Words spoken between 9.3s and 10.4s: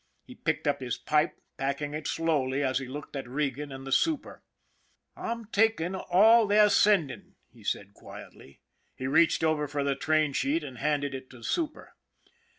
over for the train